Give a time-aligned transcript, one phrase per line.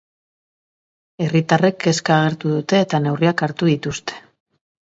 [1.25, 4.19] Herritarrek kezka agertu dute, eta neurriak hartu dituzte.